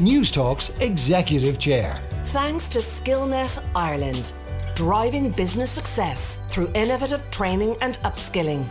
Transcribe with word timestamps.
Newstalk's 0.00 0.78
Executive 0.80 1.58
Chair. 1.58 1.98
Thanks 2.26 2.68
to 2.68 2.80
Skillnet 2.80 3.66
Ireland, 3.74 4.34
driving 4.74 5.30
business 5.30 5.70
success 5.70 6.38
through 6.48 6.70
innovative 6.74 7.22
training 7.30 7.76
and 7.80 7.94
upskilling. 8.04 8.66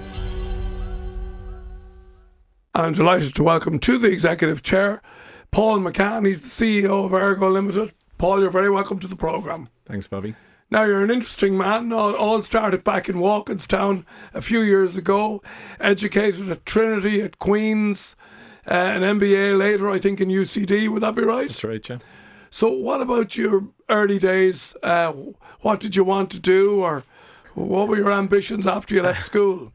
I'm 2.76 2.94
delighted 2.94 3.34
to 3.36 3.44
welcome 3.44 3.80
to 3.80 3.98
the 3.98 4.12
Executive 4.12 4.62
Chair 4.62 5.02
Paul 5.50 5.80
McCann. 5.80 6.28
He's 6.28 6.44
the 6.44 6.84
CEO 6.84 7.08
of 7.08 7.14
Ergo 7.14 7.50
Limited. 7.50 7.94
Paul, 8.20 8.42
you're 8.42 8.52
very 8.52 8.70
welcome 8.70 9.00
to 9.00 9.08
the 9.08 9.16
programme. 9.16 9.70
Thanks, 9.88 10.06
Bobby. 10.06 10.36
Now, 10.70 10.84
you're 10.84 11.04
an 11.04 11.10
interesting 11.10 11.58
man. 11.58 11.92
All, 11.92 12.14
all 12.16 12.44
started 12.44 12.84
back 12.84 13.10
in 13.10 13.16
Walkinstown 13.16 14.06
a 14.36 14.44
few 14.44 14.62
years 14.62 14.96
ago, 14.96 15.42
educated 15.80 16.50
at 16.50 16.68
Trinity, 16.68 17.22
at 17.22 17.40
Queen's, 17.40 18.16
uh, 18.68 18.74
an 18.74 19.02
MBA 19.20 19.58
later, 19.58 19.90
I 19.90 20.00
think, 20.00 20.22
in 20.22 20.30
UCD. 20.30 20.90
Would 20.90 21.04
that 21.04 21.16
be 21.16 21.24
right? 21.24 21.48
That's 21.48 21.64
right, 21.64 21.88
yeah. 21.88 21.98
So, 22.50 22.72
what 22.72 23.02
about 23.02 23.36
your 23.36 23.68
early 23.90 24.20
days? 24.20 24.76
Uh, 24.82 25.14
what 25.62 25.80
did 25.80 25.96
you 25.96 26.04
want 26.04 26.32
to 26.32 26.40
do, 26.40 26.82
or 26.82 27.04
what 27.54 27.88
were 27.88 27.98
your 27.98 28.12
ambitions 28.12 28.66
after 28.66 28.96
you 28.96 29.02
left 29.02 29.26
school? 29.32 29.72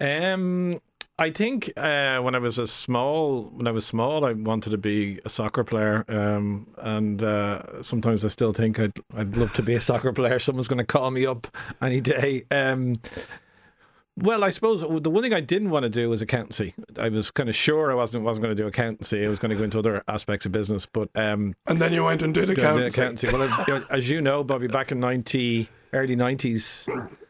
Um, 0.00 0.80
I 1.18 1.30
think 1.30 1.72
uh, 1.78 2.18
when 2.18 2.34
I 2.34 2.38
was 2.38 2.58
a 2.58 2.66
small, 2.66 3.44
when 3.44 3.66
I 3.66 3.70
was 3.70 3.86
small, 3.86 4.26
I 4.26 4.32
wanted 4.32 4.70
to 4.70 4.78
be 4.78 5.18
a 5.24 5.30
soccer 5.30 5.64
player, 5.64 6.04
um, 6.08 6.66
and 6.76 7.22
uh, 7.22 7.82
sometimes 7.82 8.22
I 8.22 8.28
still 8.28 8.52
think 8.52 8.78
I'd 8.78 8.92
I'd 9.14 9.34
love 9.36 9.54
to 9.54 9.62
be 9.62 9.74
a 9.74 9.80
soccer 9.80 10.12
player. 10.12 10.38
Someone's 10.40 10.68
going 10.68 10.78
to 10.78 10.84
call 10.84 11.10
me 11.10 11.24
up 11.24 11.46
any 11.80 12.02
day. 12.02 12.44
Um, 12.50 13.00
well, 14.16 14.44
I 14.44 14.50
suppose 14.50 14.80
the 14.80 15.10
one 15.10 15.22
thing 15.22 15.34
I 15.34 15.40
didn't 15.40 15.70
want 15.70 15.84
to 15.84 15.90
do 15.90 16.08
was 16.08 16.22
accountancy. 16.22 16.74
I 16.98 17.08
was 17.08 17.30
kind 17.30 17.48
of 17.48 17.56
sure 17.56 17.90
I 17.90 17.94
wasn't 17.94 18.24
wasn't 18.24 18.44
going 18.44 18.56
to 18.56 18.62
do 18.62 18.66
accountancy. 18.66 19.24
I 19.24 19.28
was 19.28 19.38
going 19.38 19.50
to 19.50 19.56
go 19.56 19.64
into 19.64 19.78
other 19.78 20.02
aspects 20.08 20.46
of 20.46 20.52
business, 20.52 20.86
but 20.86 21.08
um, 21.14 21.54
and 21.66 21.80
then 21.80 21.92
you 21.92 22.04
went 22.04 22.22
and 22.22 22.32
did 22.32 22.50
accountancy. 22.50 23.00
accountancy. 23.00 23.32
Well, 23.32 23.84
as 23.90 24.08
you 24.08 24.20
know, 24.20 24.42
Bobby, 24.42 24.68
back 24.68 24.90
in 24.92 25.00
ninety 25.00 25.68
early 25.92 26.16
nineties 26.16 26.88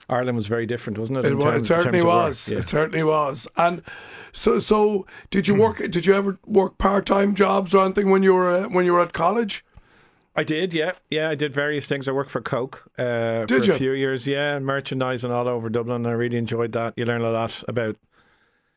Ireland 0.09 0.37
was 0.37 0.47
very 0.47 0.67
different, 0.67 0.99
wasn't 0.99 1.19
it? 1.19 1.25
It, 1.27 1.41
term, 1.41 1.61
it 1.61 1.67
certainly 1.67 2.03
was. 2.03 2.49
Yeah. 2.49 2.59
It 2.59 2.69
certainly 2.69 3.03
was. 3.03 3.49
And 3.57 3.83
so, 4.33 4.61
so 4.61 5.07
did 5.31 5.49
you 5.49 5.57
work? 5.57 5.79
did 5.79 6.07
you 6.07 6.15
ever 6.15 6.39
work 6.47 6.79
part 6.79 7.07
time 7.07 7.35
jobs 7.35 7.75
or 7.75 7.85
anything 7.85 8.11
when 8.11 8.23
you 8.23 8.35
were 8.35 8.51
uh, 8.51 8.69
when 8.69 8.85
you 8.85 8.93
were 8.93 9.01
at 9.01 9.13
college? 9.13 9.65
I 10.37 10.45
did, 10.45 10.75
yeah, 10.75 10.93
yeah. 11.11 11.31
I 11.31 11.35
did 11.35 11.55
various 11.55 11.87
things. 11.87 12.09
I 12.09 12.13
worked 12.13 12.31
for 12.31 12.43
Coke 12.43 12.91
uh, 12.99 13.47
for 13.47 13.59
you? 13.63 13.73
a 13.73 13.79
few 13.79 13.93
years, 13.93 14.27
yeah, 14.27 14.59
merchandising 14.59 15.31
all 15.31 15.49
over 15.49 15.69
Dublin. 15.71 16.07
I 16.07 16.11
really 16.11 16.37
enjoyed 16.37 16.73
that. 16.73 16.95
You 16.97 17.07
learn 17.07 17.23
a 17.23 17.31
lot 17.31 17.65
about 17.69 17.97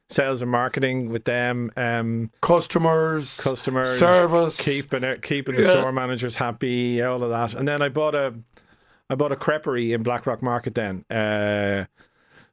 sales 0.09 0.41
and 0.41 0.49
marketing 0.49 1.09
with 1.09 1.25
them, 1.25 1.69
um, 1.77 2.31
customers, 2.41 3.37
customers, 3.39 3.99
service, 3.99 4.59
keeping 4.59 5.03
it, 5.03 5.21
keeping 5.21 5.55
the 5.55 5.63
Yeah. 5.63 5.71
store 5.71 5.91
managers 5.91 6.35
happy, 6.35 7.01
all 7.01 7.23
of 7.23 7.29
that. 7.29 7.53
And 7.53 7.67
then 7.67 7.81
I 7.81 7.89
bought 7.89 8.15
a, 8.15 8.33
I 9.09 9.15
bought 9.15 9.31
a 9.31 9.35
creperie 9.35 9.93
in 9.93 10.01
Blackrock 10.01 10.41
Market. 10.41 10.75
Then, 10.75 11.03
uh, 11.11 11.85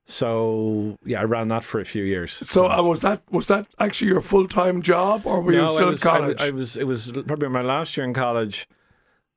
so 0.04 0.98
yeah, 1.04 1.20
I 1.20 1.24
ran 1.24 1.48
that 1.48 1.64
for 1.64 1.80
a 1.80 1.84
few 1.84 2.04
years. 2.04 2.32
So, 2.48 2.70
uh, 2.70 2.82
was 2.82 3.00
that 3.00 3.22
was 3.30 3.46
that 3.46 3.66
actually 3.78 4.08
your 4.08 4.20
full 4.20 4.46
time 4.48 4.82
job, 4.82 5.26
or 5.26 5.42
were 5.42 5.52
you 5.52 5.66
still 5.68 5.90
was, 5.90 6.00
at 6.00 6.08
college? 6.08 6.40
I, 6.40 6.50
was, 6.50 6.76
I 6.78 6.84
was. 6.84 7.10
It 7.10 7.12
was 7.16 7.24
probably 7.26 7.48
my 7.48 7.62
last 7.62 7.96
year 7.96 8.04
in 8.04 8.14
college, 8.14 8.68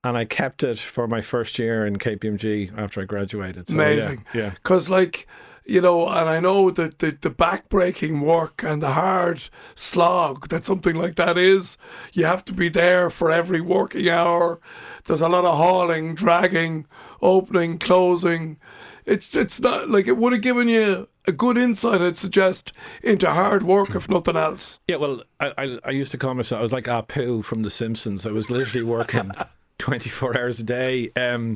and 0.03 0.17
I 0.17 0.25
kept 0.25 0.63
it 0.63 0.79
for 0.79 1.07
my 1.07 1.21
first 1.21 1.59
year 1.59 1.85
in 1.85 1.97
KPMG 1.97 2.77
after 2.77 3.01
I 3.01 3.05
graduated. 3.05 3.69
So, 3.69 3.75
Amazing. 3.75 4.25
Yeah. 4.33 4.41
yeah. 4.41 4.49
Because, 4.51 4.89
like, 4.89 5.27
you 5.65 5.81
know, 5.81 6.07
and 6.07 6.27
I 6.29 6.39
know 6.39 6.71
that 6.71 6.99
the, 6.99 7.17
the 7.19 7.29
back-breaking 7.29 8.21
work 8.21 8.63
and 8.63 8.81
the 8.81 8.93
hard 8.93 9.43
slog 9.75 10.49
that 10.49 10.65
something 10.65 10.95
like 10.95 11.15
that 11.15 11.37
is, 11.37 11.77
you 12.13 12.25
have 12.25 12.43
to 12.45 12.53
be 12.53 12.69
there 12.69 13.09
for 13.09 13.29
every 13.29 13.61
working 13.61 14.09
hour. 14.09 14.59
There's 15.05 15.21
a 15.21 15.29
lot 15.29 15.45
of 15.45 15.57
hauling, 15.57 16.15
dragging, 16.15 16.87
opening, 17.21 17.77
closing. 17.77 18.57
It's 19.05 19.35
it's 19.35 19.59
not 19.59 19.89
like 19.89 20.07
it 20.07 20.17
would 20.17 20.33
have 20.33 20.41
given 20.41 20.69
you 20.69 21.07
a 21.27 21.31
good 21.31 21.57
insight, 21.57 22.01
I'd 22.01 22.17
suggest, 22.17 22.73
into 23.03 23.29
hard 23.31 23.63
work, 23.63 23.93
if 23.95 24.09
nothing 24.09 24.35
else. 24.35 24.79
Yeah, 24.87 24.95
well, 24.95 25.23
I, 25.39 25.53
I, 25.57 25.79
I 25.85 25.91
used 25.91 26.11
to 26.11 26.17
call 26.17 26.33
myself, 26.33 26.59
I 26.59 26.63
was 26.63 26.73
like 26.73 26.85
Apu 26.85 27.43
from 27.43 27.61
The 27.63 27.69
Simpsons. 27.69 28.25
I 28.25 28.31
was 28.31 28.49
literally 28.49 28.83
working 28.83 29.31
24 29.79 30.37
hours 30.37 30.59
a 30.59 30.63
day. 30.63 31.11
Um, 31.15 31.55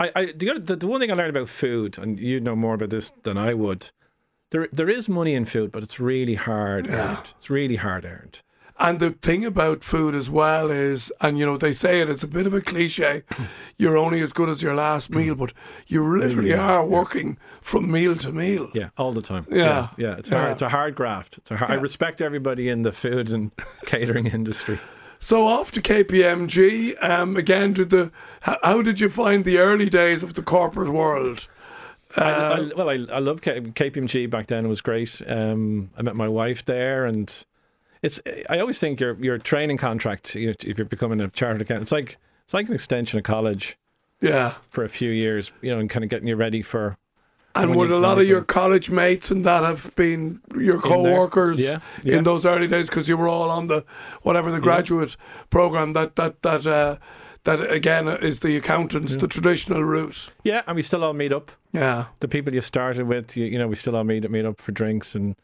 I, 0.00 0.10
I 0.16 0.32
the, 0.34 0.50
other, 0.50 0.60
the, 0.60 0.76
the 0.76 0.86
one 0.86 1.00
thing 1.00 1.10
I 1.12 1.14
learned 1.14 1.36
about 1.36 1.48
food, 1.48 1.98
and 1.98 2.18
you 2.18 2.40
know 2.40 2.56
more 2.56 2.74
about 2.74 2.90
this 2.90 3.12
than 3.22 3.36
I 3.36 3.54
would, 3.54 3.90
there 4.50 4.68
there 4.72 4.88
is 4.88 5.08
money 5.08 5.34
in 5.34 5.44
food, 5.44 5.70
but 5.70 5.82
it's 5.82 6.00
really 6.00 6.34
hard 6.34 6.88
earned. 6.88 7.32
It's 7.36 7.50
really 7.50 7.76
hard 7.76 8.04
earned. 8.04 8.40
And 8.78 8.98
the 8.98 9.10
thing 9.10 9.44
about 9.44 9.84
food 9.84 10.14
as 10.14 10.28
well 10.28 10.68
is, 10.70 11.12
and 11.20 11.38
you 11.38 11.46
know, 11.46 11.56
they 11.56 11.72
say 11.72 12.00
it, 12.00 12.10
it's 12.10 12.24
a 12.24 12.26
bit 12.26 12.46
of 12.48 12.54
a 12.54 12.60
cliche, 12.60 13.22
you're 13.78 13.96
only 13.98 14.20
as 14.22 14.32
good 14.32 14.48
as 14.48 14.60
your 14.60 14.74
last 14.74 15.08
meal, 15.10 15.36
but 15.36 15.52
you 15.86 16.18
literally 16.18 16.52
are 16.54 16.84
working 16.84 17.36
from 17.60 17.92
meal 17.92 18.16
to 18.16 18.32
meal. 18.32 18.70
Yeah, 18.74 18.88
all 18.96 19.12
the 19.12 19.22
time. 19.22 19.46
Yeah. 19.50 19.56
yeah, 19.56 19.88
yeah, 19.98 20.16
it's 20.18 20.30
Yeah. 20.30 20.38
hard. 20.38 20.52
It's 20.52 20.62
a 20.62 20.68
hard 20.70 20.94
graft. 20.96 21.38
It's 21.38 21.50
a 21.52 21.58
hard, 21.58 21.70
I 21.70 21.74
respect 21.74 22.20
everybody 22.20 22.68
in 22.68 22.82
the 22.82 22.90
food 22.92 23.30
and 23.30 23.52
catering 23.86 24.26
industry. 24.26 24.80
So 25.22 25.46
off 25.46 25.70
to 25.72 25.80
KPMG. 25.80 27.00
Um, 27.00 27.36
again, 27.36 27.74
did 27.74 27.90
the 27.90 28.10
how, 28.40 28.58
how 28.64 28.82
did 28.82 28.98
you 28.98 29.08
find 29.08 29.44
the 29.44 29.58
early 29.58 29.88
days 29.88 30.24
of 30.24 30.34
the 30.34 30.42
corporate 30.42 30.92
world? 30.92 31.46
I, 32.16 32.22
I, 32.30 32.70
well, 32.76 32.90
I, 32.90 32.94
I 33.10 33.20
love 33.20 33.40
K- 33.40 33.60
KPMG 33.60 34.28
back 34.28 34.48
then. 34.48 34.64
It 34.64 34.68
was 34.68 34.80
great. 34.80 35.22
Um, 35.26 35.90
I 35.96 36.02
met 36.02 36.16
my 36.16 36.26
wife 36.26 36.64
there, 36.64 37.06
and 37.06 37.32
it's. 38.02 38.20
I 38.50 38.58
always 38.58 38.80
think 38.80 38.98
your 38.98 39.14
your 39.22 39.38
training 39.38 39.76
contract, 39.78 40.34
you 40.34 40.48
know, 40.48 40.54
if 40.60 40.76
you're 40.76 40.84
becoming 40.86 41.20
a 41.20 41.28
chartered 41.28 41.62
accountant, 41.62 41.84
it's 41.84 41.92
like 41.92 42.18
it's 42.44 42.52
like 42.52 42.66
an 42.66 42.74
extension 42.74 43.16
of 43.18 43.24
college 43.24 43.78
Yeah, 44.20 44.54
for 44.70 44.82
a 44.82 44.88
few 44.88 45.10
years, 45.10 45.52
you 45.62 45.70
know, 45.70 45.78
and 45.78 45.88
kind 45.88 46.02
of 46.02 46.10
getting 46.10 46.26
you 46.26 46.34
ready 46.36 46.62
for. 46.62 46.98
And 47.54 47.76
would 47.76 47.90
a 47.90 47.98
lot 47.98 48.18
of 48.18 48.24
you 48.24 48.30
your 48.30 48.42
college 48.42 48.90
mates 48.90 49.30
and 49.30 49.44
that 49.44 49.62
have 49.62 49.94
been 49.94 50.40
your 50.58 50.80
co-workers 50.80 51.60
Yeah, 51.60 51.78
yeah. 52.02 52.18
in 52.18 52.24
those 52.24 52.46
early 52.46 52.66
days 52.66 52.88
because 52.88 53.08
you 53.08 53.16
were 53.16 53.28
all 53.28 53.50
on 53.50 53.68
the 53.68 53.84
whatever 54.22 54.50
the 54.50 54.60
graduate 54.60 55.16
program 55.50 55.92
that 55.92 56.16
that 56.16 56.42
that 56.42 56.66
uh, 56.66 56.96
that 57.44 57.70
again 57.70 58.06
is 58.08 58.40
the 58.40 58.56
accountants, 58.56 59.16
the 59.16 59.26
traditional 59.28 59.82
route. 59.82 60.30
Yeah, 60.44 60.62
and 60.66 60.76
we 60.76 60.82
still 60.82 61.02
all 61.04 61.12
meet 61.12 61.32
up. 61.32 61.50
Yeah. 61.72 62.06
The 62.20 62.28
people 62.28 62.54
you 62.54 62.60
started 62.60 63.06
with, 63.08 63.36
you, 63.36 63.46
you 63.46 63.58
know, 63.58 63.66
we 63.66 63.74
still 63.76 63.96
all 63.96 64.04
meet 64.04 64.28
meet 64.30 64.44
up 64.44 64.60
for 64.60 64.72
drinks 64.72 65.14
and 65.14 65.34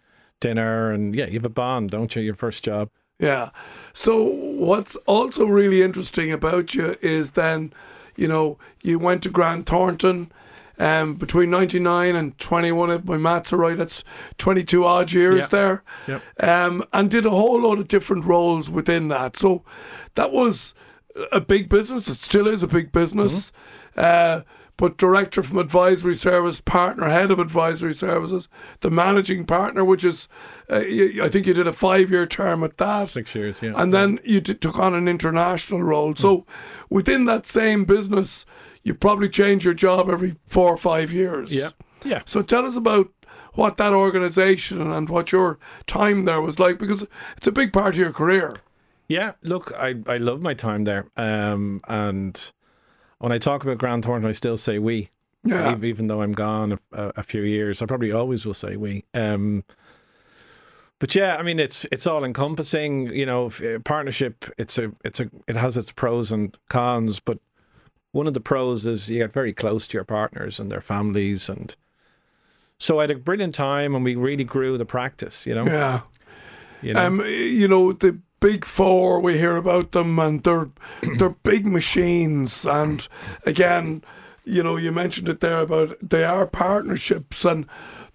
dinner, 0.40 0.92
and 0.92 1.14
yeah, 1.14 1.26
you 1.26 1.34
have 1.34 1.44
a 1.44 1.48
bond, 1.48 1.90
don't 1.90 2.14
you? 2.14 2.22
Your 2.22 2.34
first 2.34 2.62
job. 2.62 2.90
Yeah. 3.18 3.50
So 3.94 4.22
what's 4.22 4.94
also 5.06 5.44
really 5.46 5.82
interesting 5.82 6.30
about 6.30 6.72
you 6.72 6.94
is 7.02 7.32
then, 7.32 7.72
you 8.16 8.28
know, 8.28 8.58
you 8.82 9.00
went 9.00 9.24
to 9.24 9.28
Grant 9.30 9.66
Thornton 9.66 10.30
um, 10.78 11.14
between 11.14 11.50
99 11.50 12.14
and 12.16 12.38
21, 12.38 12.90
if 12.90 13.04
my 13.04 13.16
maths 13.16 13.52
are 13.52 13.56
right, 13.56 13.76
that's 13.76 14.04
22 14.38 14.84
odd 14.84 15.12
years 15.12 15.40
Yeah. 15.40 15.46
there. 15.46 15.82
Yep. 16.06 16.22
Um, 16.40 16.84
and 16.92 17.10
did 17.10 17.26
a 17.26 17.30
whole 17.30 17.60
lot 17.62 17.78
of 17.78 17.88
different 17.88 18.24
roles 18.24 18.70
within 18.70 19.08
that. 19.08 19.36
So 19.36 19.64
that 20.14 20.30
was 20.32 20.74
a 21.32 21.40
big 21.40 21.68
business. 21.68 22.08
It 22.08 22.16
still 22.18 22.46
is 22.46 22.62
a 22.62 22.68
big 22.68 22.92
business. 22.92 23.50
Uh, 23.96 24.42
but 24.78 24.96
director 24.96 25.42
from 25.42 25.58
advisory 25.58 26.14
service, 26.14 26.60
partner, 26.60 27.10
head 27.10 27.30
of 27.30 27.38
advisory 27.38 27.92
services, 27.92 28.48
the 28.80 28.90
managing 28.90 29.44
partner, 29.44 29.84
which 29.84 30.04
is, 30.04 30.28
uh, 30.70 30.76
I 30.76 31.28
think 31.30 31.46
you 31.46 31.52
did 31.52 31.66
a 31.66 31.72
five 31.72 32.10
year 32.10 32.26
term 32.26 32.64
at 32.64 32.78
that. 32.78 33.08
Six 33.08 33.34
years, 33.34 33.60
yeah. 33.60 33.72
And 33.76 33.92
then 33.92 34.20
you 34.24 34.40
t- 34.40 34.54
took 34.54 34.78
on 34.78 34.94
an 34.94 35.08
international 35.08 35.82
role. 35.82 36.14
So 36.14 36.46
within 36.88 37.24
that 37.26 37.44
same 37.44 37.84
business, 37.84 38.46
you 38.84 38.94
probably 38.94 39.28
change 39.28 39.64
your 39.64 39.74
job 39.74 40.08
every 40.08 40.36
four 40.46 40.72
or 40.72 40.78
five 40.78 41.12
years. 41.12 41.52
yeah, 41.52 41.70
yeah. 42.04 42.22
So 42.24 42.40
tell 42.40 42.64
us 42.64 42.76
about 42.76 43.10
what 43.54 43.78
that 43.78 43.92
organisation 43.92 44.80
and 44.80 45.10
what 45.10 45.32
your 45.32 45.58
time 45.88 46.24
there 46.24 46.40
was 46.40 46.60
like, 46.60 46.78
because 46.78 47.04
it's 47.36 47.48
a 47.48 47.52
big 47.52 47.72
part 47.72 47.94
of 47.94 47.98
your 47.98 48.12
career. 48.12 48.58
Yeah, 49.08 49.32
look, 49.42 49.72
I, 49.76 49.96
I 50.06 50.18
love 50.18 50.40
my 50.40 50.54
time 50.54 50.84
there. 50.84 51.10
Um, 51.16 51.80
and 51.88 52.52
when 53.18 53.32
I 53.32 53.38
talk 53.38 53.62
about 53.64 53.78
Grant 53.78 54.04
Thornton, 54.04 54.28
I 54.28 54.32
still 54.32 54.56
say 54.56 54.78
we. 54.78 55.10
Yeah. 55.44 55.70
Ev- 55.72 55.84
Even 55.84 56.08
though 56.08 56.22
I'm 56.22 56.32
gone 56.32 56.78
a, 56.92 57.12
a, 57.16 57.22
few 57.22 57.42
years, 57.42 57.80
I 57.80 57.86
probably 57.86 58.10
always 58.12 58.44
will 58.44 58.54
say 58.54 58.76
we. 58.76 59.04
Um, 59.14 59.64
but 60.98 61.14
yeah, 61.14 61.36
I 61.36 61.42
mean, 61.42 61.60
it's 61.60 61.86
it's 61.92 62.06
all 62.08 62.24
encompassing. 62.24 63.06
You 63.14 63.24
know, 63.26 63.46
uh, 63.64 63.78
partnership. 63.84 64.44
It's 64.58 64.78
a 64.78 64.92
it's 65.04 65.20
a 65.20 65.30
it 65.46 65.54
has 65.56 65.76
its 65.76 65.92
pros 65.92 66.32
and 66.32 66.56
cons. 66.68 67.20
But 67.20 67.38
one 68.10 68.26
of 68.26 68.34
the 68.34 68.40
pros 68.40 68.84
is 68.84 69.08
you 69.08 69.18
get 69.18 69.32
very 69.32 69.52
close 69.52 69.86
to 69.88 69.96
your 69.96 70.04
partners 70.04 70.58
and 70.58 70.70
their 70.72 70.80
families, 70.80 71.48
and 71.48 71.74
so 72.78 72.98
I 72.98 73.04
had 73.04 73.12
a 73.12 73.16
brilliant 73.16 73.54
time, 73.54 73.94
and 73.94 74.04
we 74.04 74.16
really 74.16 74.44
grew 74.44 74.76
the 74.76 74.84
practice. 74.84 75.46
You 75.46 75.54
know, 75.54 75.66
Yeah. 75.66 76.00
you 76.82 76.94
know? 76.94 77.06
Um, 77.06 77.20
you 77.20 77.68
know, 77.68 77.92
the 77.92 78.18
big 78.40 78.64
four, 78.64 79.20
we 79.20 79.38
hear 79.38 79.56
about 79.56 79.92
them 79.92 80.18
and 80.18 80.42
they're, 80.42 80.68
they're 81.18 81.30
big 81.30 81.66
machines. 81.66 82.64
And 82.64 83.06
again, 83.44 84.02
you 84.44 84.62
know, 84.62 84.76
you 84.76 84.92
mentioned 84.92 85.28
it 85.28 85.40
there 85.40 85.60
about 85.60 85.96
they 86.02 86.24
are 86.24 86.46
partnerships 86.46 87.44
and 87.44 87.66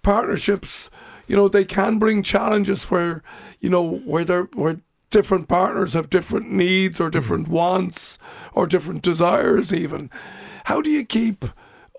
partnerships, 0.02 0.90
you 1.26 1.36
know, 1.36 1.48
they 1.48 1.64
can 1.64 1.98
bring 1.98 2.22
challenges 2.22 2.84
where, 2.84 3.22
you 3.60 3.70
know, 3.70 3.98
where 3.98 4.24
they're, 4.24 4.48
where 4.54 4.80
different 5.10 5.48
partners 5.48 5.92
have 5.92 6.10
different 6.10 6.50
needs 6.50 7.00
or 7.00 7.04
mm-hmm. 7.04 7.12
different 7.12 7.48
wants 7.48 8.18
or 8.52 8.66
different 8.66 9.02
desires, 9.02 9.72
even. 9.72 10.10
How 10.64 10.82
do 10.82 10.90
you 10.90 11.04
keep 11.04 11.44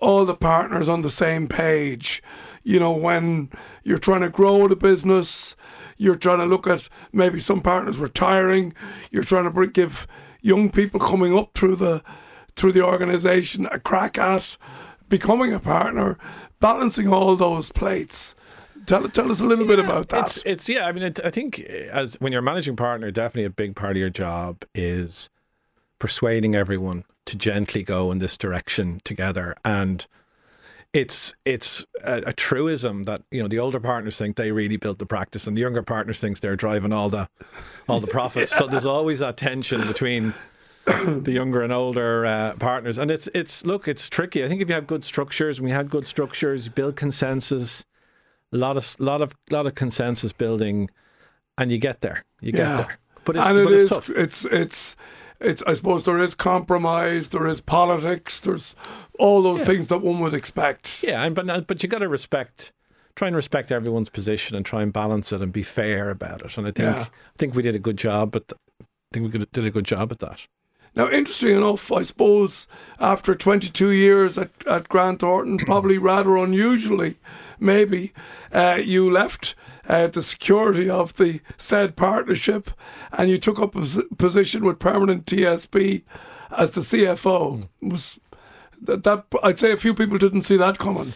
all 0.02 0.26
the 0.26 0.34
partners 0.34 0.88
on 0.88 1.02
the 1.02 1.10
same 1.10 1.48
page? 1.48 2.22
You 2.66 2.80
know, 2.80 2.90
when 2.90 3.48
you're 3.84 3.96
trying 3.96 4.22
to 4.22 4.28
grow 4.28 4.66
the 4.66 4.74
business, 4.74 5.54
you're 5.98 6.16
trying 6.16 6.38
to 6.38 6.46
look 6.46 6.66
at 6.66 6.88
maybe 7.12 7.38
some 7.38 7.60
partners 7.60 7.96
retiring, 7.98 8.74
you're 9.12 9.22
trying 9.22 9.44
to 9.44 9.52
bring, 9.52 9.70
give 9.70 10.08
young 10.40 10.70
people 10.70 10.98
coming 10.98 11.32
up 11.32 11.56
through 11.56 11.76
the 11.76 12.02
through 12.56 12.72
the 12.72 12.82
organisation 12.82 13.66
a 13.66 13.78
crack 13.78 14.18
at 14.18 14.56
becoming 15.08 15.52
a 15.52 15.60
partner, 15.60 16.18
balancing 16.58 17.06
all 17.06 17.36
those 17.36 17.70
plates. 17.70 18.34
Tell, 18.86 19.08
tell 19.10 19.30
us 19.30 19.40
a 19.40 19.44
little 19.44 19.66
bit 19.66 19.78
about 19.78 20.08
that. 20.08 20.24
It's, 20.24 20.38
it's 20.44 20.68
yeah. 20.68 20.86
I 20.86 20.92
mean, 20.92 21.04
it, 21.04 21.20
I 21.24 21.30
think 21.30 21.60
as 21.60 22.16
when 22.16 22.32
you're 22.32 22.40
a 22.40 22.42
managing 22.42 22.74
partner, 22.74 23.12
definitely 23.12 23.44
a 23.44 23.50
big 23.50 23.76
part 23.76 23.92
of 23.92 23.98
your 23.98 24.10
job 24.10 24.64
is 24.74 25.30
persuading 26.00 26.56
everyone 26.56 27.04
to 27.26 27.36
gently 27.36 27.84
go 27.84 28.10
in 28.10 28.18
this 28.18 28.36
direction 28.36 29.00
together. 29.04 29.54
And 29.64 30.04
it's 30.96 31.34
it's 31.44 31.84
a, 32.02 32.22
a 32.26 32.32
truism 32.32 33.04
that 33.04 33.22
you 33.30 33.42
know 33.42 33.48
the 33.48 33.58
older 33.58 33.80
partners 33.80 34.16
think 34.16 34.36
they 34.36 34.50
really 34.50 34.76
built 34.76 34.98
the 34.98 35.06
practice, 35.06 35.46
and 35.46 35.56
the 35.56 35.60
younger 35.60 35.82
partners 35.82 36.20
thinks 36.20 36.40
they're 36.40 36.56
driving 36.56 36.92
all 36.92 37.10
the 37.10 37.28
all 37.88 38.00
the 38.00 38.06
profits. 38.06 38.52
yeah. 38.52 38.58
So 38.58 38.66
there's 38.66 38.86
always 38.86 39.18
that 39.18 39.36
tension 39.36 39.86
between 39.86 40.32
the 40.86 41.32
younger 41.32 41.62
and 41.62 41.72
older 41.72 42.24
uh, 42.24 42.54
partners, 42.54 42.98
and 42.98 43.10
it's 43.10 43.28
it's 43.34 43.66
look, 43.66 43.86
it's 43.86 44.08
tricky. 44.08 44.44
I 44.44 44.48
think 44.48 44.62
if 44.62 44.68
you 44.68 44.74
have 44.74 44.86
good 44.86 45.04
structures, 45.04 45.58
and 45.58 45.66
we 45.66 45.70
had 45.70 45.90
good 45.90 46.06
structures, 46.06 46.68
build 46.68 46.96
consensus 46.96 47.84
a 48.52 48.56
lot 48.56 48.76
of 48.76 48.96
lot 48.98 49.20
of 49.20 49.34
lot 49.50 49.66
of 49.66 49.74
consensus 49.74 50.32
building, 50.32 50.88
and 51.58 51.70
you 51.70 51.78
get 51.78 52.00
there. 52.00 52.24
You 52.40 52.52
get 52.52 52.60
yeah. 52.60 52.76
there. 52.76 52.98
But 53.24 53.36
it's, 53.36 53.46
and 53.46 53.64
but 53.64 53.72
it's, 53.72 53.90
tough. 53.90 54.08
it's 54.10 54.44
it's 54.46 54.96
it's 55.40 55.62
I 55.66 55.74
suppose 55.74 56.04
there 56.04 56.20
is 56.20 56.34
compromise, 56.34 57.30
there 57.30 57.46
is 57.46 57.60
politics, 57.60 58.40
there's 58.40 58.74
all 59.18 59.42
those 59.42 59.60
yeah. 59.60 59.66
things 59.66 59.88
that 59.88 59.98
one 59.98 60.20
would 60.20 60.34
expect. 60.34 61.02
Yeah, 61.02 61.22
and 61.22 61.34
but 61.34 61.66
but 61.66 61.82
you 61.82 61.88
got 61.88 61.98
to 61.98 62.08
respect 62.08 62.72
try 63.16 63.26
and 63.26 63.34
respect 63.34 63.72
everyone's 63.72 64.10
position 64.10 64.54
and 64.54 64.64
try 64.64 64.82
and 64.82 64.92
balance 64.92 65.32
it 65.32 65.42
and 65.42 65.52
be 65.52 65.62
fair 65.62 66.10
about 66.10 66.42
it. 66.42 66.56
And 66.56 66.66
I 66.66 66.70
think 66.70 66.94
yeah. 66.94 67.06
I 67.08 67.38
think 67.38 67.54
we 67.54 67.62
did 67.62 67.74
a 67.74 67.80
good 67.80 67.96
job, 67.96 68.30
but 68.30 68.44
I 68.80 68.84
think 69.12 69.32
we 69.32 69.38
did 69.38 69.64
a 69.64 69.70
good 69.70 69.86
job 69.86 70.12
at 70.12 70.20
that. 70.20 70.46
Now, 70.96 71.10
interesting 71.10 71.54
enough, 71.54 71.92
I 71.92 72.02
suppose 72.02 72.66
after 72.98 73.34
22 73.34 73.90
years 73.90 74.38
at, 74.38 74.50
at 74.66 74.88
Grant 74.88 75.20
Thornton, 75.20 75.58
probably 75.66 75.98
rather 75.98 76.36
unusually, 76.38 77.18
maybe, 77.60 78.14
uh, 78.50 78.80
you 78.82 79.10
left 79.10 79.54
uh, 79.86 80.06
the 80.06 80.22
security 80.22 80.88
of 80.88 81.14
the 81.16 81.40
said 81.58 81.96
partnership 81.96 82.70
and 83.12 83.28
you 83.28 83.38
took 83.38 83.58
up 83.60 83.76
a 83.76 83.86
position 84.16 84.64
with 84.64 84.78
Permanent 84.78 85.26
TSB 85.26 86.02
as 86.50 86.70
the 86.72 86.80
CFO. 86.80 87.68
Mm. 87.82 87.92
Was 87.92 88.18
that, 88.80 89.04
that 89.04 89.26
I'd 89.42 89.60
say 89.60 89.72
a 89.72 89.76
few 89.76 89.94
people 89.94 90.16
didn't 90.16 90.42
see 90.42 90.56
that 90.56 90.78
coming. 90.78 91.12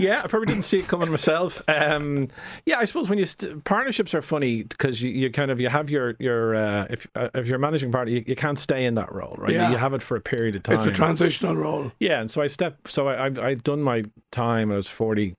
Yeah, 0.00 0.22
I 0.24 0.26
probably 0.26 0.46
didn't 0.46 0.64
see 0.64 0.80
it 0.80 0.88
coming 0.88 1.10
myself. 1.10 1.62
Um, 1.68 2.28
yeah, 2.64 2.78
I 2.78 2.84
suppose 2.86 3.08
when 3.08 3.18
you 3.18 3.26
st- 3.26 3.64
partnerships 3.64 4.14
are 4.14 4.22
funny 4.22 4.62
because 4.62 5.02
you, 5.02 5.10
you 5.10 5.30
kind 5.30 5.50
of 5.50 5.60
you 5.60 5.68
have 5.68 5.90
your 5.90 6.16
your 6.18 6.56
uh, 6.56 6.86
if 6.90 7.06
uh, 7.14 7.28
if 7.34 7.46
you're 7.46 7.58
managing 7.58 7.92
partner, 7.92 8.14
you, 8.14 8.24
you 8.26 8.36
can't 8.36 8.58
stay 8.58 8.84
in 8.84 8.94
that 8.94 9.12
role, 9.12 9.36
right? 9.38 9.52
Yeah. 9.52 9.70
You 9.70 9.76
have 9.76 9.92
it 9.94 10.02
for 10.02 10.16
a 10.16 10.20
period 10.20 10.56
of 10.56 10.62
time. 10.62 10.76
It's 10.76 10.86
a 10.86 10.92
transitional 10.92 11.56
role. 11.56 11.92
Yeah, 12.00 12.20
and 12.20 12.30
so 12.30 12.40
I 12.40 12.46
step. 12.46 12.88
So 12.88 13.08
I 13.08 13.26
I've, 13.26 13.38
I've 13.38 13.62
done 13.62 13.82
my 13.82 14.04
time. 14.32 14.72
I 14.72 14.76
was 14.76 14.88
forty 14.88 15.36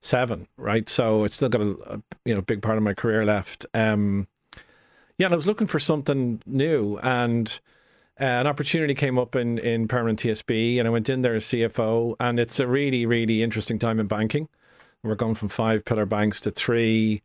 seven, 0.00 0.46
right? 0.56 0.88
So 0.88 1.24
it's 1.24 1.34
still 1.34 1.48
got 1.48 1.62
a, 1.62 1.76
a, 1.86 2.02
you 2.24 2.34
know 2.34 2.42
big 2.42 2.62
part 2.62 2.76
of 2.76 2.82
my 2.82 2.94
career 2.94 3.24
left. 3.24 3.66
Um, 3.74 4.28
yeah, 5.18 5.26
and 5.26 5.32
I 5.32 5.36
was 5.36 5.46
looking 5.46 5.66
for 5.66 5.78
something 5.78 6.42
new 6.46 6.98
and 6.98 7.60
uh, 8.20 8.24
an 8.24 8.46
opportunity 8.46 8.94
came 8.94 9.18
up 9.18 9.34
in, 9.34 9.58
in 9.58 9.88
permanent 9.88 10.20
TSB, 10.20 10.78
and 10.78 10.86
I 10.86 10.90
went 10.90 11.08
in 11.08 11.22
there 11.22 11.34
as 11.34 11.44
CFO. 11.46 12.14
And 12.20 12.38
it's 12.38 12.60
a 12.60 12.66
really, 12.66 13.06
really 13.06 13.42
interesting 13.42 13.78
time 13.78 13.98
in 13.98 14.06
banking. 14.06 14.48
We're 15.02 15.16
going 15.16 15.34
from 15.34 15.48
five 15.48 15.84
pillar 15.84 16.06
banks 16.06 16.40
to 16.42 16.50
three. 16.50 17.22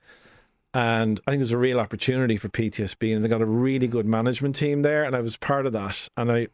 And 0.73 1.19
I 1.25 1.31
think 1.31 1.39
there's 1.39 1.51
a 1.51 1.57
real 1.57 1.79
opportunity 1.79 2.37
for 2.37 2.49
PTSB, 2.49 3.15
and 3.15 3.23
they 3.23 3.29
got 3.29 3.41
a 3.41 3.45
really 3.45 3.87
good 3.87 4.05
management 4.05 4.55
team 4.55 4.81
there. 4.81 5.03
And 5.03 5.15
I 5.15 5.21
was 5.21 5.37
part 5.37 5.65
of 5.65 5.73
that, 5.73 6.09
and 6.17 6.31
I 6.31 6.47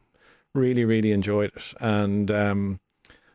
really, 0.53 0.85
really 0.85 1.11
enjoyed 1.11 1.51
it. 1.55 1.73
And 1.79 2.31
um, 2.31 2.79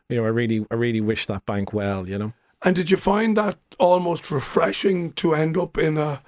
you 0.09 0.17
know, 0.17 0.25
I 0.25 0.29
really, 0.29 0.67
I 0.71 0.75
really 0.75 1.01
wish 1.01 1.27
that 1.27 1.45
bank 1.47 1.73
well. 1.73 2.09
You 2.09 2.19
know. 2.19 2.33
And 2.63 2.77
did 2.77 2.91
you 2.91 2.97
find 2.97 3.37
that 3.37 3.59
almost 3.79 4.31
refreshing 4.31 5.13
to 5.15 5.35
end 5.35 5.57
up 5.57 5.77
in 5.77 5.97
a 5.99 6.23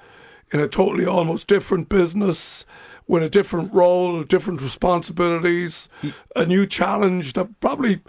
in 0.50 0.60
a 0.60 0.68
totally 0.68 1.06
almost 1.06 1.46
different 1.46 1.88
business? 1.88 2.66
With 3.06 3.22
a 3.22 3.28
different 3.28 3.72
role, 3.72 4.22
different 4.22 4.60
responsibilities, 4.60 5.88
a 6.36 6.46
new 6.46 6.66
challenge 6.66 7.32
that 7.34 7.60
probably, 7.60 8.00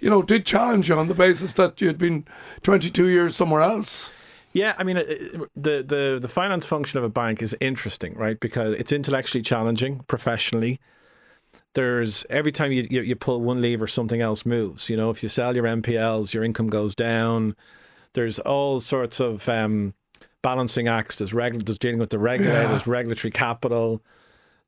you 0.00 0.10
know, 0.10 0.22
did 0.22 0.46
challenge 0.46 0.88
you 0.88 0.94
on 0.96 1.08
the 1.08 1.14
basis 1.14 1.54
that 1.54 1.80
you'd 1.80 1.98
been 1.98 2.26
22 2.62 3.08
years 3.08 3.36
somewhere 3.36 3.62
else. 3.62 4.10
Yeah, 4.52 4.74
I 4.76 4.84
mean, 4.84 4.96
the 4.96 5.82
the 5.82 6.18
the 6.20 6.28
finance 6.28 6.66
function 6.66 6.98
of 6.98 7.04
a 7.04 7.08
bank 7.08 7.42
is 7.42 7.56
interesting, 7.60 8.14
right? 8.14 8.38
Because 8.38 8.74
it's 8.74 8.92
intellectually 8.92 9.42
challenging, 9.42 10.00
professionally. 10.08 10.78
There's 11.74 12.26
every 12.28 12.52
time 12.52 12.70
you, 12.70 12.86
you, 12.90 13.00
you 13.00 13.16
pull 13.16 13.40
one 13.40 13.62
lever, 13.62 13.86
something 13.86 14.20
else 14.20 14.44
moves. 14.44 14.90
You 14.90 14.96
know, 14.98 15.08
if 15.08 15.22
you 15.22 15.30
sell 15.30 15.56
your 15.56 15.64
NPLs, 15.64 16.34
your 16.34 16.44
income 16.44 16.66
goes 16.66 16.94
down. 16.94 17.56
There's 18.12 18.38
all 18.40 18.78
sorts 18.80 19.20
of 19.20 19.48
um, 19.48 19.94
balancing 20.42 20.86
acts. 20.86 21.16
There's, 21.16 21.32
regu- 21.32 21.64
there's 21.64 21.78
dealing 21.78 21.98
with 21.98 22.10
the 22.10 22.18
regulators, 22.18 22.86
yeah. 22.86 22.92
regulatory 22.92 23.30
capital 23.30 24.02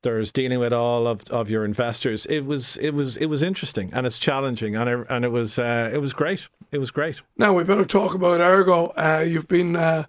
there's 0.04 0.30
dealing 0.30 0.60
with 0.60 0.72
all 0.72 1.08
of, 1.08 1.22
of 1.30 1.50
your 1.50 1.64
investors. 1.64 2.26
It 2.26 2.46
was 2.46 2.76
it 2.76 2.92
was 2.92 3.16
it 3.16 3.26
was 3.26 3.42
interesting 3.42 3.90
and 3.92 4.06
it's 4.06 4.18
challenging 4.18 4.76
and 4.76 4.88
it, 4.88 5.06
and 5.10 5.24
it 5.24 5.30
was 5.30 5.58
uh, 5.58 5.90
it 5.92 5.98
was 5.98 6.12
great. 6.12 6.48
It 6.70 6.78
was 6.78 6.92
great. 6.92 7.20
Now 7.36 7.52
we 7.52 7.64
better 7.64 7.84
talk 7.84 8.14
about 8.14 8.40
Ergo. 8.40 8.92
Uh, 8.96 9.24
you've 9.26 9.48
been 9.48 9.74
uh, 9.74 10.04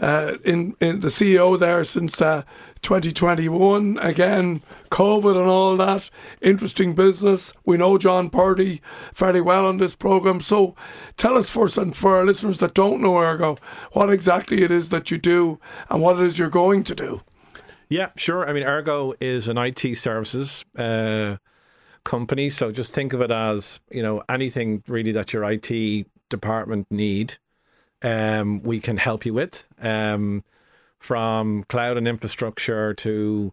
uh 0.00 0.36
in 0.44 0.74
in 0.80 1.00
the 1.00 1.08
CEO 1.08 1.58
there 1.58 1.84
since 1.84 2.22
uh, 2.22 2.42
2021. 2.82 3.98
Again, 3.98 4.62
COVID 4.90 5.36
and 5.38 5.48
all 5.48 5.76
that. 5.76 6.08
Interesting 6.40 6.94
business. 6.94 7.52
We 7.66 7.76
know 7.76 7.98
John 7.98 8.30
Purdy 8.30 8.80
fairly 9.12 9.40
well 9.40 9.66
on 9.66 9.76
this 9.76 9.94
program. 9.94 10.40
So 10.40 10.74
tell 11.16 11.36
us 11.36 11.48
first, 11.48 11.76
and 11.76 11.94
for 11.94 12.16
our 12.16 12.24
listeners 12.24 12.58
that 12.58 12.74
don't 12.74 13.02
know 13.02 13.18
Ergo, 13.18 13.58
what 13.92 14.10
exactly 14.10 14.62
it 14.62 14.70
is 14.70 14.88
that 14.88 15.10
you 15.10 15.18
do 15.18 15.60
and 15.90 16.00
what 16.00 16.18
it 16.18 16.24
is 16.24 16.38
you're 16.38 16.48
going 16.48 16.84
to 16.84 16.94
do. 16.94 17.20
Yeah, 17.90 18.10
sure. 18.16 18.48
I 18.48 18.52
mean, 18.52 18.62
Ergo 18.62 19.14
is 19.20 19.48
an 19.48 19.58
IT 19.58 19.96
services 19.98 20.64
uh, 20.78 21.38
company, 22.04 22.48
so 22.48 22.70
just 22.70 22.94
think 22.94 23.12
of 23.12 23.20
it 23.20 23.32
as 23.32 23.80
you 23.90 24.00
know 24.00 24.22
anything 24.28 24.84
really 24.86 25.10
that 25.12 25.32
your 25.32 25.44
IT 25.44 26.06
department 26.28 26.86
need, 26.88 27.36
um, 28.02 28.62
we 28.62 28.78
can 28.78 28.96
help 28.96 29.26
you 29.26 29.34
with, 29.34 29.64
um, 29.82 30.40
from 31.00 31.64
cloud 31.64 31.96
and 31.96 32.06
infrastructure 32.06 32.94
to 32.94 33.52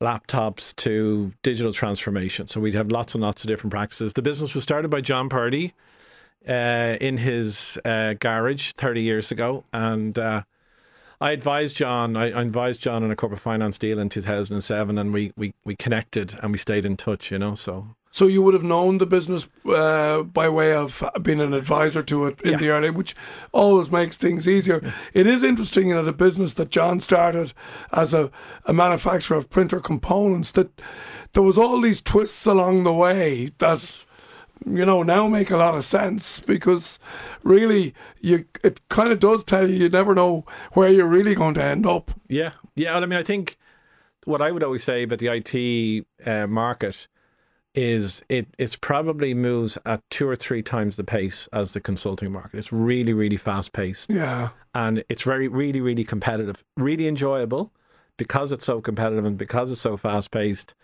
laptops 0.00 0.74
to 0.76 1.34
digital 1.42 1.72
transformation. 1.72 2.48
So 2.48 2.60
we 2.60 2.72
have 2.72 2.90
lots 2.90 3.14
and 3.14 3.22
lots 3.22 3.44
of 3.44 3.48
different 3.48 3.72
practices. 3.72 4.14
The 4.14 4.22
business 4.22 4.54
was 4.54 4.64
started 4.64 4.88
by 4.88 5.02
John 5.02 5.28
Purdy 5.28 5.74
uh, 6.48 6.96
in 6.98 7.18
his 7.18 7.78
uh, 7.84 8.14
garage 8.14 8.72
30 8.72 9.02
years 9.02 9.30
ago, 9.30 9.64
and 9.74 10.18
uh, 10.18 10.42
I 11.20 11.32
advised 11.32 11.76
John. 11.76 12.16
I, 12.16 12.30
I 12.30 12.42
advised 12.42 12.80
John 12.80 13.02
on 13.02 13.10
a 13.10 13.16
corporate 13.16 13.40
finance 13.40 13.78
deal 13.78 13.98
in 13.98 14.08
2007, 14.08 14.98
and 14.98 15.12
we, 15.12 15.32
we, 15.36 15.54
we 15.64 15.76
connected 15.76 16.38
and 16.42 16.52
we 16.52 16.58
stayed 16.58 16.84
in 16.84 16.96
touch. 16.96 17.30
You 17.30 17.38
know, 17.38 17.54
so 17.54 17.96
so 18.16 18.26
you 18.26 18.40
would 18.40 18.54
have 18.54 18.62
known 18.62 18.96
the 18.96 19.04
business 19.04 19.46
uh, 19.68 20.22
by 20.22 20.48
way 20.48 20.72
of 20.72 21.04
being 21.20 21.38
an 21.38 21.52
advisor 21.52 22.02
to 22.04 22.24
it 22.24 22.40
in 22.40 22.52
yeah. 22.52 22.56
the 22.56 22.68
early, 22.70 22.88
which 22.88 23.14
always 23.52 23.90
makes 23.90 24.16
things 24.16 24.48
easier. 24.48 24.80
Yeah. 24.82 24.92
It 25.12 25.26
is 25.26 25.42
interesting 25.42 25.90
that 25.90 26.08
a 26.08 26.14
business 26.14 26.54
that 26.54 26.70
John 26.70 27.02
started 27.02 27.52
as 27.92 28.14
a, 28.14 28.30
a 28.64 28.72
manufacturer 28.72 29.36
of 29.36 29.50
printer 29.50 29.80
components 29.80 30.52
that 30.52 30.80
there 31.34 31.42
was 31.42 31.58
all 31.58 31.78
these 31.82 32.00
twists 32.00 32.46
along 32.46 32.84
the 32.84 32.92
way 32.94 33.52
that 33.58 34.05
you 34.64 34.86
know, 34.86 35.02
now 35.02 35.28
make 35.28 35.50
a 35.50 35.56
lot 35.56 35.74
of 35.74 35.84
sense 35.84 36.40
because 36.40 36.98
really 37.42 37.94
you 38.20 38.46
it 38.64 38.86
kind 38.88 39.12
of 39.12 39.20
does 39.20 39.44
tell 39.44 39.68
you 39.68 39.76
you 39.76 39.88
never 39.88 40.14
know 40.14 40.44
where 40.72 40.90
you're 40.90 41.08
really 41.08 41.34
going 41.34 41.54
to 41.54 41.62
end 41.62 41.86
up. 41.86 42.10
Yeah. 42.28 42.52
Yeah. 42.74 42.96
I 42.96 43.00
mean, 43.00 43.18
I 43.18 43.22
think 43.22 43.58
what 44.24 44.40
I 44.40 44.50
would 44.50 44.62
always 44.62 44.84
say 44.84 45.02
about 45.02 45.18
the 45.18 45.28
IT 45.28 46.06
uh, 46.26 46.46
market 46.46 47.06
is 47.74 48.22
it 48.30 48.48
it's 48.58 48.74
probably 48.74 49.34
moves 49.34 49.76
at 49.84 50.02
two 50.10 50.26
or 50.26 50.34
three 50.34 50.62
times 50.62 50.96
the 50.96 51.04
pace 51.04 51.46
as 51.52 51.74
the 51.74 51.80
consulting 51.80 52.32
market. 52.32 52.58
It's 52.58 52.72
really, 52.72 53.12
really 53.12 53.36
fast 53.36 53.72
paced. 53.72 54.10
Yeah. 54.10 54.50
And 54.74 55.04
it's 55.08 55.22
very, 55.22 55.46
really, 55.48 55.80
really 55.80 56.04
competitive, 56.04 56.64
really 56.76 57.06
enjoyable 57.06 57.72
because 58.16 58.50
it's 58.50 58.64
so 58.64 58.80
competitive 58.80 59.24
and 59.24 59.36
because 59.36 59.70
it's 59.70 59.80
so 59.80 59.96
fast 59.96 60.30
paced 60.30 60.74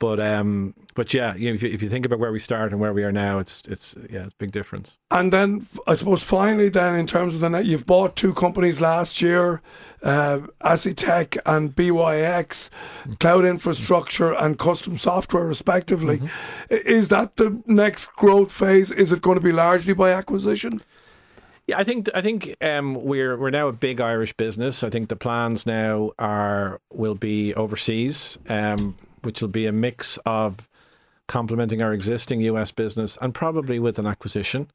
But 0.00 0.18
um, 0.20 0.74
but 0.94 1.14
yeah, 1.14 1.34
you 1.34 1.48
know, 1.48 1.54
if, 1.54 1.62
you, 1.62 1.70
if 1.70 1.82
you 1.82 1.88
think 1.88 2.04
about 2.04 2.18
where 2.18 2.32
we 2.32 2.38
start 2.38 2.72
and 2.72 2.80
where 2.80 2.92
we 2.92 3.04
are 3.04 3.12
now, 3.12 3.38
it's 3.38 3.62
it's 3.68 3.94
yeah, 4.10 4.24
it's 4.24 4.34
a 4.34 4.38
big 4.38 4.50
difference. 4.50 4.98
And 5.10 5.32
then 5.32 5.66
I 5.86 5.94
suppose 5.94 6.22
finally, 6.22 6.68
then 6.68 6.94
in 6.96 7.06
terms 7.06 7.34
of 7.34 7.40
the 7.40 7.48
net, 7.48 7.64
you've 7.64 7.86
bought 7.86 8.16
two 8.16 8.34
companies 8.34 8.80
last 8.80 9.22
year, 9.22 9.62
uh, 10.02 10.40
Tech 10.96 11.36
and 11.46 11.74
BYX, 11.74 12.70
cloud 13.20 13.44
infrastructure 13.44 14.32
and 14.34 14.58
custom 14.58 14.98
software, 14.98 15.46
respectively. 15.46 16.20
Is 16.68 17.08
that 17.08 17.36
the 17.36 17.62
next 17.66 18.06
growth 18.16 18.50
phase? 18.50 18.90
Is 18.90 19.12
it 19.12 19.22
going 19.22 19.38
to 19.38 19.44
be 19.44 19.52
largely 19.52 19.94
by 19.94 20.10
acquisition? 20.10 20.80
Yeah, 21.66 21.78
I 21.78 21.84
think 21.84 22.10
I 22.14 22.20
think 22.20 22.54
um, 22.60 22.94
we're 23.04 23.38
we're 23.38 23.50
now 23.50 23.68
a 23.68 23.72
big 23.72 24.00
Irish 24.00 24.34
business. 24.34 24.82
I 24.82 24.90
think 24.90 25.08
the 25.08 25.16
plans 25.16 25.64
now 25.64 26.12
are 26.18 26.80
will 26.92 27.14
be 27.14 27.54
overseas, 27.54 28.38
um, 28.48 28.96
which 29.24 29.40
will 29.40 29.48
be 29.48 29.66
a 29.66 29.72
mix 29.72 30.18
of 30.26 30.68
complementing 31.26 31.82
our 31.82 31.92
existing 31.92 32.40
US 32.42 32.70
business 32.70 33.16
and 33.20 33.34
probably 33.34 33.78
with 33.78 33.98
an 33.98 34.06
acquisition. 34.06 34.70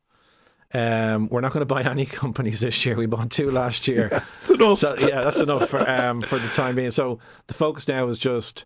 Um, 0.73 1.29
we're 1.29 1.41
not 1.41 1.51
going 1.51 1.61
to 1.61 1.65
buy 1.65 1.81
any 1.81 2.05
companies 2.23 2.59
this 2.59 2.85
year. 2.85 2.95
We 2.95 3.05
bought 3.05 3.31
two 3.31 3.51
last 3.51 3.87
year. 3.87 4.09
Yeah, 4.11 4.19
that's 4.39 4.49
enough. 4.51 4.77
So 4.77 4.97
yeah, 4.99 5.23
that's 5.23 5.39
enough 5.39 5.69
for 5.69 5.89
um, 5.89 6.21
for 6.21 6.39
the 6.39 6.49
time 6.49 6.75
being. 6.75 6.91
So 6.91 7.19
the 7.47 7.53
focus 7.53 7.87
now 7.87 8.07
is 8.07 8.19
just 8.19 8.65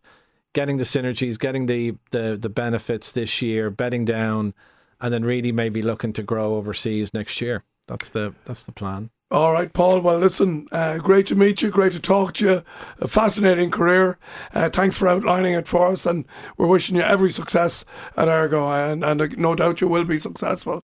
getting 0.54 0.78
the 0.78 0.84
synergies, 0.84 1.40
getting 1.40 1.66
the 1.66 1.96
the 2.12 2.38
the 2.40 2.50
benefits 2.50 3.12
this 3.14 3.42
year, 3.42 3.70
bedding 3.70 4.06
down, 4.06 4.54
and 5.00 5.14
then 5.14 5.24
really 5.24 5.52
maybe 5.52 5.82
looking 5.82 6.14
to 6.14 6.24
grow 6.24 6.56
overseas 6.56 7.14
next 7.14 7.40
year. 7.42 7.64
That's 7.88 8.10
the 8.10 8.34
that's 8.46 8.66
the 8.66 8.72
plan. 8.72 9.10
All 9.34 9.52
right, 9.52 9.74
Paul. 9.74 10.02
Well, 10.02 10.20
listen, 10.20 10.68
uh, 10.72 11.00
great 11.00 11.26
to 11.26 11.36
meet 11.36 11.64
you. 11.64 11.72
Great 11.72 11.94
to 11.94 12.00
talk 12.00 12.36
to 12.36 12.46
you. 12.46 12.64
A 13.00 13.08
fascinating 13.08 13.72
career. 13.72 14.20
Uh, 14.54 14.70
thanks 14.70 14.96
for 14.96 15.08
outlining 15.08 15.56
it 15.56 15.68
for 15.68 15.92
us, 15.92 16.06
and 16.06 16.26
we're 16.56 16.68
wishing 16.68 16.96
you 16.98 17.02
every 17.02 17.32
success 17.32 17.84
at 18.16 18.28
Ergo, 18.28 18.70
and, 18.70 19.04
and 19.04 19.20
uh, 19.20 19.28
no 19.36 19.56
doubt 19.56 19.82
you 19.82 19.88
will 19.88 20.04
be 20.04 20.20
successful. 20.20 20.82